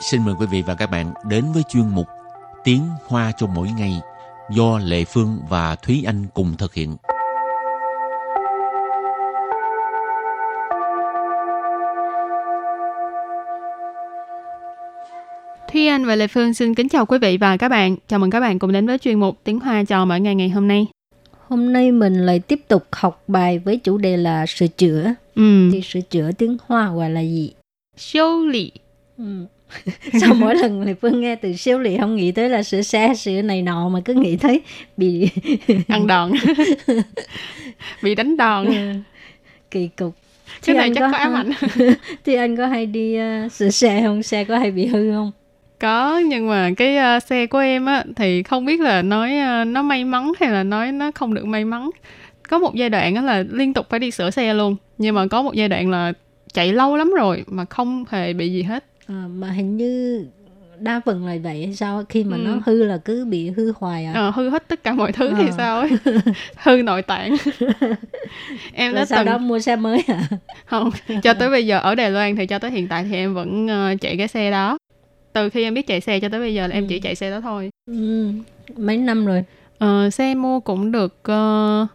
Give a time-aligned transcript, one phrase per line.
[0.00, 2.06] xin mời quý vị và các bạn đến với chuyên mục
[2.64, 4.00] Tiếng Hoa cho mỗi ngày
[4.50, 6.96] do Lệ Phương và Thúy Anh cùng thực hiện.
[15.72, 17.96] Thúy Anh và Lệ Phương xin kính chào quý vị và các bạn.
[18.08, 20.48] Chào mừng các bạn cùng đến với chuyên mục Tiếng Hoa cho mỗi ngày ngày
[20.48, 20.86] hôm nay.
[21.48, 25.14] Hôm nay mình lại tiếp tục học bài với chủ đề là sửa chữa.
[25.34, 25.70] Ừ.
[25.72, 27.52] Thì sửa chữa tiếng Hoa gọi là gì?
[27.96, 28.72] Siêu lì.
[29.18, 29.24] Ừ.
[30.20, 33.14] Sao mỗi lần Lệ Phương nghe từ siêu lì không nghĩ tới là sửa xe,
[33.14, 34.60] sửa này nọ mà cứ nghĩ thấy
[34.96, 35.28] bị
[35.88, 36.32] Ăn đòn.
[38.02, 38.66] Bị đánh đòn.
[38.66, 38.92] Ừ.
[39.70, 40.14] kỳ cục.
[40.46, 41.50] Cái Thì này chắc có ám ảnh.
[42.24, 44.22] Thì anh có hay đi uh, sửa xe không?
[44.22, 45.32] Xe có hay bị hư không?
[45.80, 49.64] Có, nhưng mà cái ờ, xe của em á thì không biết là nói ờ,
[49.64, 51.90] nó may mắn hay là nói nó không được may mắn.
[52.48, 54.76] Có một giai đoạn á là liên tục phải đi sửa xe luôn.
[54.98, 56.12] Nhưng mà có một giai đoạn là
[56.52, 58.84] chạy lâu lắm rồi mà không hề bị gì hết.
[59.08, 60.26] À, mà hình như
[60.78, 62.04] đa phần là vậy sao?
[62.08, 62.42] Khi mà Ừ.
[62.42, 64.12] nó hư là cứ bị hư hoài à?
[64.14, 65.52] Ờ, hư hết tất cả mọi thứ thì Ờ.
[65.56, 65.90] sao ấy.
[66.56, 67.36] Hư nội tạng.
[68.72, 70.28] em đã Rồi sau từng đó mua xe mới à?
[70.66, 70.90] không
[71.22, 73.68] cho tới bây giờ ở Đài Loan thì cho tới hiện tại thì em vẫn
[73.68, 74.78] ờ, chạy cái xe đó
[75.32, 76.86] từ khi em biết chạy xe cho tới bây giờ là em Ừ.
[76.88, 78.28] chỉ chạy xe đó thôi Ừ.
[78.76, 79.44] Mấy năm rồi?
[79.78, 81.88] Ờ, xe mua cũng được uh,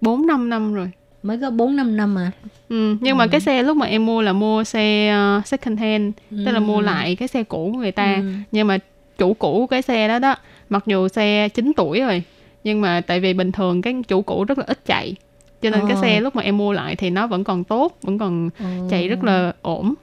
[0.00, 0.90] 4 5 năm rồi
[1.26, 2.30] Mới có 4-5 năm à?
[2.68, 2.96] ừ.
[3.00, 3.28] nhưng mà Ừ.
[3.30, 6.12] cái xe lúc mà em mua là mua xe ờ, second hand
[6.46, 6.82] tức là mua Ừ.
[6.82, 8.22] lại cái xe cũ của người ta Ừ.
[8.52, 8.78] nhưng mà
[9.18, 10.34] chủ cũ của cái xe đó đó
[10.68, 12.22] mặc dù xe 9 tuổi rồi
[12.64, 15.14] nhưng mà tại vì bình thường cái chủ cũ rất là ít chạy
[15.62, 16.02] cho nên cái Ờ.
[16.02, 18.66] xe lúc mà em mua lại thì nó vẫn còn tốt vẫn còn Ờ.
[18.90, 19.94] chạy rất là ổn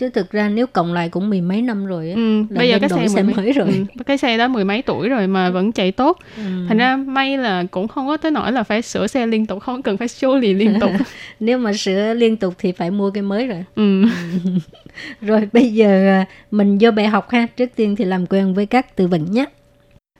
[0.00, 2.78] chứ thực ra nếu cộng lại cũng mười mấy năm rồi ấy, ừ, bây giờ
[2.78, 3.66] cái xe, xe mấy, mới rồi.
[3.66, 5.52] ừ, cái xe đó mười mấy tuổi rồi mà ừ.
[5.52, 6.18] vẫn chạy tốt.
[6.36, 6.42] Ừ.
[6.68, 9.62] thành ra may là cũng không có tới nỗi là phải sửa xe liên tục
[9.62, 10.90] không cần phải 修 lý liên tục.
[11.40, 13.64] Nếu mà sửa liên tục thì phải mua cái mới rồi.
[13.74, 14.02] Ừ.
[14.44, 14.50] ừ.
[15.20, 17.46] rồi bây giờ à, mình vô bài học ha.
[17.56, 19.44] Trước tiên thì làm quen với các từ vựng nhé.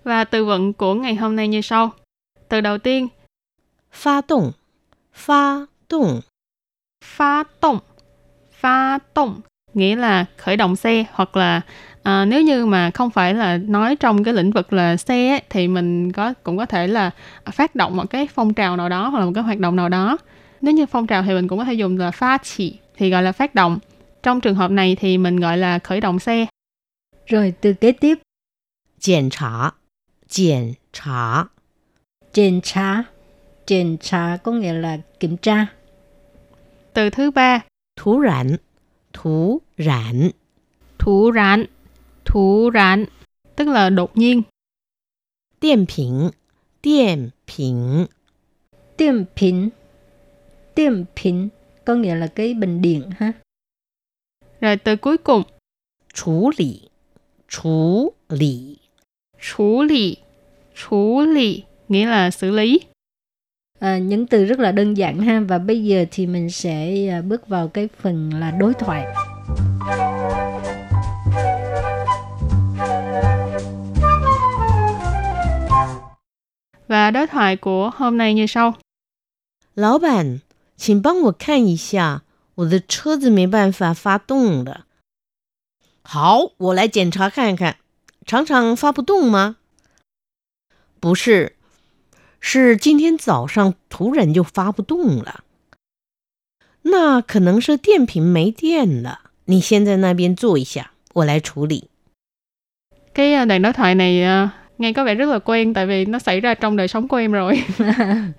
[0.04, 1.91] Và từ vựng của ngày hôm nay như sau.
[2.49, 3.09] Từ đầu tiên
[3.93, 4.53] pha động
[5.15, 6.21] pha động
[7.04, 7.78] pha động
[8.53, 9.41] pha động
[9.75, 11.60] nghĩa là khởi động xe hoặc là
[12.03, 15.42] à, nếu như mà không phải là nói trong cái lĩnh vực là xe ấy,
[15.50, 17.10] thì mình có cũng có thể là
[17.53, 19.88] phát động một cái phong trào nào đó hoặc là một cái hoạt động nào
[19.88, 20.19] đó.
[20.60, 23.22] Nếu như phong trào thì mình cũng có thể dùng là pha chỉ thì gọi
[23.22, 23.78] là phát động.
[24.22, 26.47] Trong trường hợp này thì mình gọi là khởi động xe.
[27.26, 28.19] Rồi từ kế tiếp.
[29.00, 29.70] Kiểm tra.
[30.28, 31.44] Kiểm tra.
[32.34, 33.03] Kiểm tra.
[33.66, 35.66] Kiểm tra có nghĩa là kiểm tra.
[36.92, 37.60] Từ thứ ba.
[37.97, 38.56] Thú rảnh
[39.12, 40.31] thú rạn.
[40.98, 41.65] Thú rạn,
[42.25, 43.04] thú rạn,
[43.56, 44.43] tức là đột nhiên.
[45.60, 46.31] Điện pin,
[46.82, 48.06] điện pin,
[49.00, 49.69] Điện pin,
[50.76, 51.48] điện pin,
[51.84, 53.32] có nghĩa là cái bình điện ha.
[54.60, 55.42] Rồi tới cuối cùng.
[56.15, 56.81] Chú lý,
[57.48, 58.77] chú lý.
[59.41, 60.16] Chú lý,
[60.75, 62.81] chú lý, nghĩa là xử lý
[63.79, 67.22] à, những từ rất là đơn giản ha và bây giờ thì mình sẽ à,
[67.22, 69.06] bước vào cái phần là đối thoại
[76.88, 78.73] Và đối thoại của hôm nay như sau.
[79.73, 80.41] 老板，
[80.78, 82.22] 请帮我看一下，
[82.53, 84.85] 我的车子没办法发动了。
[86.03, 87.78] 好，我来检查看看，
[88.25, 89.57] 常常发不动吗？
[91.00, 91.56] 不是，
[92.40, 95.44] 是今天早上突然就发不动了。
[96.84, 99.22] 那可能是电瓶没电了。
[99.46, 101.90] 你先在那边坐一下，我来处理。
[103.13, 106.06] Cái à, đoạn đối thoại này à, nghe có vẻ rất là quen tại vì
[106.06, 107.63] nó xảy ra trong đời sống của em rồi.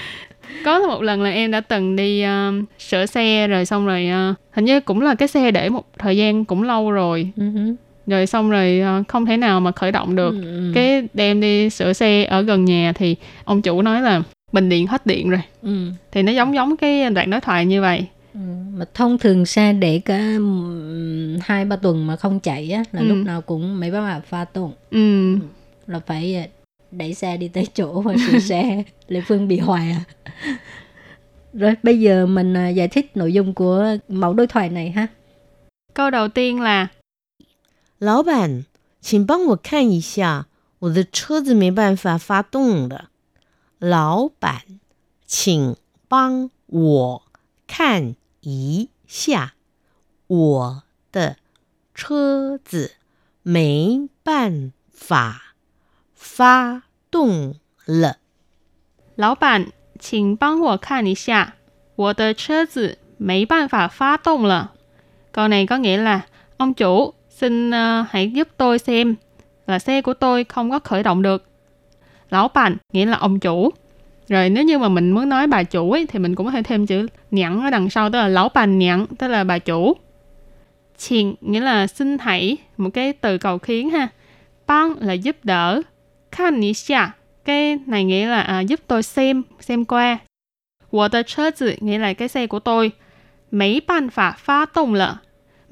[0.65, 4.35] có một lần là em đã từng đi à, sửa xe rồi xong rồi à,
[4.51, 7.75] hình như cũng là cái xe để một thời gian cũng lâu rồi Ừ hứ.
[8.06, 10.72] rồi xong rồi à, không thể nào mà khởi động được Ừ, ừ.
[10.74, 14.22] cái đem đi sửa xe ở gần nhà thì ông chủ nói là
[14.52, 15.90] bình điện hết điện rồi Ừ.
[16.12, 18.40] thì nó giống giống cái đoạn đối thoại như vậy Ừ,
[18.74, 23.00] mà thông thường xe để cả ừm, hai ba tuần mà không chạy á là
[23.00, 23.06] Ừ.
[23.06, 25.36] lúc nào cũng mấy bác bà pha tuần ừ.
[25.86, 26.44] là phải à,
[26.90, 30.00] đẩy xe đi tới chỗ và sửa xe Lệ Phương bị hoài à
[31.54, 35.06] rồi bây giờ mình à, giải thích nội dung của mẫu đối thoại này ha
[35.94, 36.86] câu đầu tiên là
[38.02, 38.64] 老板，
[39.00, 40.48] 请帮我看一下，
[40.80, 43.10] 我的车子没办法发动了。
[43.78, 44.80] 老板，
[45.24, 45.76] 请
[46.08, 47.22] 帮我
[47.68, 49.54] 看一下，
[50.26, 50.82] 我
[51.12, 51.36] 的
[51.94, 52.96] 车子
[53.44, 55.54] 没办法
[56.12, 58.16] 发动了。
[59.14, 59.70] 老板
[60.00, 61.54] 请帮我看一下，
[61.94, 64.72] 我的车子没办法发动了。
[65.32, 66.26] Câu này có nghĩa là
[66.56, 69.14] ông chủ, xin uh, hãy giúp tôi xem
[69.66, 71.44] là xe của tôi không có khởi động được.
[72.30, 73.70] Lão bàn nghĩa là ông chủ.
[74.28, 76.62] Rồi nếu như mà mình muốn nói bà chủ ấy, thì mình cũng có thể
[76.62, 79.96] thêm chữ nhãn ở đằng sau, tức là lão bàn nhãn, tức là bà chủ.
[80.98, 84.08] Chiền nghĩa là xin hãy, một cái từ cầu khiến ha.
[84.66, 85.82] Bang là giúp đỡ.
[86.32, 87.08] Khan ni xia,
[87.44, 90.18] cái này nghĩa là à, giúp tôi xem, xem qua.
[90.90, 92.90] Water church nghĩa là cái xe của tôi.
[93.50, 95.16] Mấy bàn phả phá tông lợ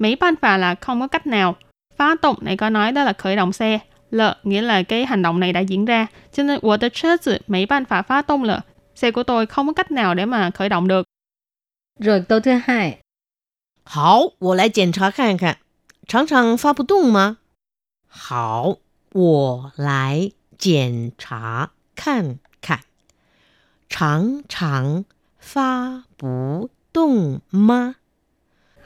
[0.00, 1.56] Mấy ban phả là không có cách nào.
[1.96, 3.78] Phá động này có nói đó là khởi động xe.
[4.10, 6.06] Lợ nghĩa là cái hành động này đã diễn ra.
[6.32, 8.64] Cho nên 我的车子没办法发动了.
[8.94, 11.06] Xe của tôi không có cách nào để mà khởi động được.
[12.00, 12.98] Rồi câu thứ hai.
[13.84, 15.58] 好，我来检查看看，
[16.06, 17.38] 常常发不动吗？
[18.08, 18.78] 好，
[19.12, 22.80] 我来检查看看，
[23.88, 25.04] 常常
[25.38, 27.96] 发不动吗？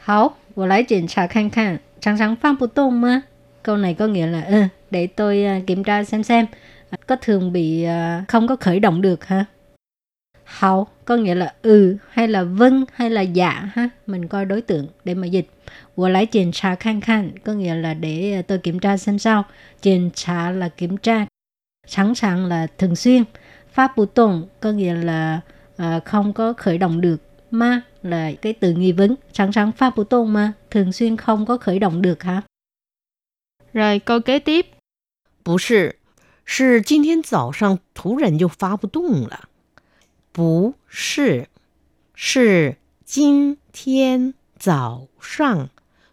[0.04, 3.22] 好，我来检查看看，常常发不动吗？
[3.62, 6.46] Câu này có nghĩa là ừ, để tôi uh, kiểm tra xem xem
[7.06, 9.44] có thường bị uh, không có khởi động được ha.
[10.44, 13.88] Hảo có nghĩa là ừ hay là vâng hay là dạ ha.
[14.06, 15.46] Mình coi đối tượng để mà dịch.
[15.94, 19.44] 我来检查看看 có nghĩa là để tôi kiểm tra xem sao.
[19.80, 21.26] 检查 là kiểm tra,
[21.86, 23.24] sẵn sàng là thường xuyên.
[23.72, 25.40] Pháp bù tồn có nghĩa là
[25.82, 27.16] uh, không có khởi động được.
[27.54, 29.14] Ma là cái từ nghi vấn.
[29.32, 32.42] Sẵn sàng pháp bù tồn mà thường xuyên không có khởi động được hả?
[33.72, 34.66] Rồi câu kế tiếp.
[35.44, 35.96] 不是，
[36.44, 39.48] 是今天早上突然就发不动了。
[40.32, 41.48] 不是，
[42.14, 45.68] 是今天早上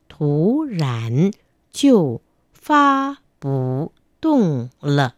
[0.07, 1.31] 突然
[1.71, 2.21] 就
[2.53, 3.91] 发不
[4.21, 5.15] 动了。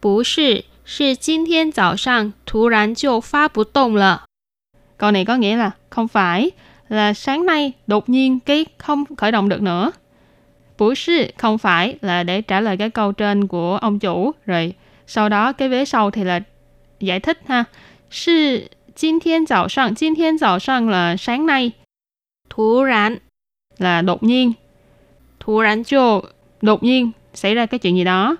[0.00, 4.26] 不是，是今天早上突然就发不动了。
[4.98, 6.50] Câu này có nghĩa là không phải
[6.88, 9.92] là sáng nay đột nhiên cái không khởi động được nữa.
[10.78, 14.74] Bú sư không phải là để trả lời cái câu trên của ông chủ rồi
[15.06, 16.40] sau đó cái vế sau thì là
[17.00, 17.64] giải thích ha.
[18.10, 21.70] Sư 今天早上，今天早上 là sáng nay.
[22.50, 23.18] Thú rán
[23.78, 24.52] là đột nhiên.
[25.40, 26.22] Thú rán cho
[26.62, 28.36] đột nhiên xảy ra cái chuyện gì đó.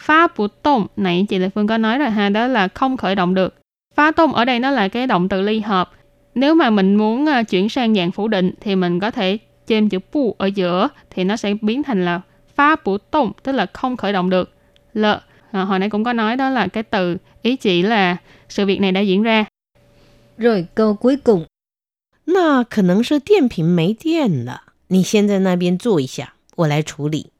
[0.00, 3.14] Phá bù tông này chị Lê Phương có nói rồi ha, đó là không khởi
[3.14, 3.54] động được.
[3.96, 5.90] Phá tông ở đây nó là cái động từ ly hợp.
[6.34, 9.88] Nếu mà mình muốn uh, chuyển sang dạng phủ định thì mình có thể chêm
[9.88, 12.20] chữ pu ở giữa thì nó sẽ biến thành là
[12.54, 14.54] phá bù tông, tức là không khởi động được.
[14.94, 15.20] Lợ,
[15.50, 18.16] à, hồi nãy cũng có nói đó là cái từ ý chỉ là
[18.48, 19.44] sự việc này đã diễn ra.
[20.38, 21.46] Rồi câu cuối cùng.
[22.24, 27.30] 那可能是电瓶没电了，你先在那边坐一下，我来处理。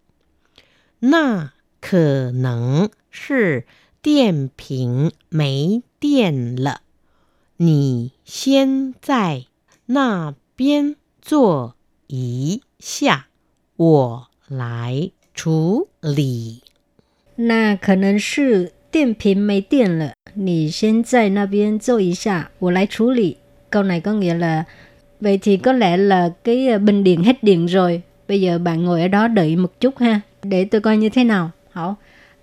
[0.99, 1.50] 那
[1.81, 3.64] 可能是
[4.03, 6.81] 电瓶没 电了，
[7.56, 9.44] 你先在
[9.87, 11.75] 那边坐
[12.09, 13.26] 一下，
[13.76, 16.62] 我来处理。
[17.37, 23.37] 那可能是电瓶没电了，你先在那边坐一下，我来处理。
[23.70, 24.64] Câu này có nghĩa là
[25.20, 28.03] vậy thì có lẽ là cái bình điện hết điện rồi.
[28.29, 31.25] Bây giờ bạn ngồi ở đó đợi một chút ha, để tôi coi như thế
[31.25, 31.50] nào.
[31.73, 31.97] Hảo.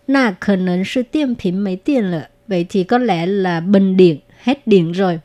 [0.07, 2.29] Na khả năng sư điện瓶没电了.
[2.48, 5.20] vậy thì có lẽ là bình điện hết điện rồi.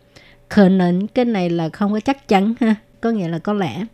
[0.50, 2.76] Khờ nến cái này là không có chắc chắn ha.
[3.02, 3.86] Có nghĩa là có lẽ.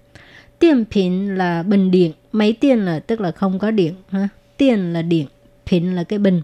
[0.59, 2.11] Tiền pin là bình điện.
[2.31, 4.27] Mấy tiền là tức là không có điện ha.
[4.57, 5.27] Tiền là điện
[5.65, 6.41] pin là cái bình.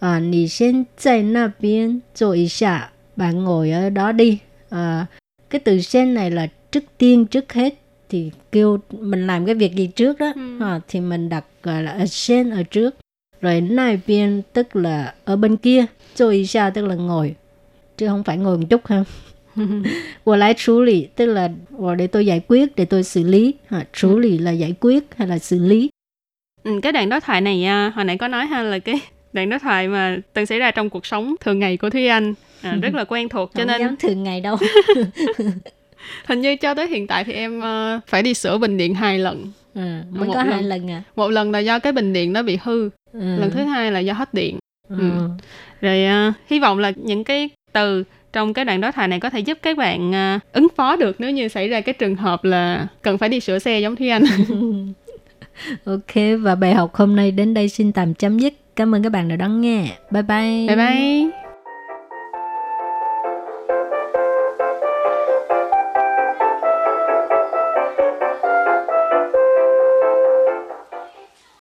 [0.00, 4.38] À, nì sen tại na biên rồi xả bạn ngồi ở đó đi.
[4.70, 5.06] À,
[5.50, 7.74] cái từ sen này là trước tiên trước hết.
[8.08, 10.32] Thì kêu mình làm cái việc gì trước đó.
[10.34, 10.58] Ừ.
[10.60, 12.96] à, thì mình đặt gọi là à, ở sen ở trước
[13.40, 15.84] rồi nai biên tức là ở bên kia
[16.16, 17.34] rồi xa tức là ngồi.
[17.96, 19.04] Chứ không phải ngồi một chút ha.
[20.24, 23.54] Của lại xử lý tức là "Ủa, để tôi giải quyết để tôi xử lý.
[23.70, 25.90] Ha, xử lý là giải quyết hay là xử lý?
[26.62, 29.00] Ừ, cái đoạn đối thoại này à, hồi nãy có nói ha là cái
[29.32, 32.34] đoạn đối thoại mà từng xảy ra trong cuộc sống thường ngày của Thúy Anh.
[32.62, 34.56] À, rất là quen thuộc cho không nên thường ngày đâu.
[36.26, 39.18] Hình như cho tới hiện tại thì em ờ, phải đi sửa bình điện hai
[39.18, 39.46] lần.
[39.74, 40.64] À, mới Một có hai lần.
[40.68, 41.02] lần à?
[41.16, 42.90] Một lần là do cái bình điện nó bị hư
[43.20, 43.40] ừ.
[43.40, 44.58] lần thứ hai là do hết điện
[44.88, 44.96] ừ.
[44.98, 45.28] Ừ.
[45.80, 49.30] rồi à, hy vọng là những cái từ trong cái đoạn đối thoại này có
[49.30, 52.44] thể giúp các bạn à, ứng phó được nếu như xảy ra cái trường hợp
[52.44, 54.24] là cần phải đi sửa xe giống Thúy Anh
[55.84, 59.12] ok và bài học hôm nay đến đây xin tạm chấm dứt cảm ơn các
[59.12, 61.37] bạn đã đón nghe bye bye bye bye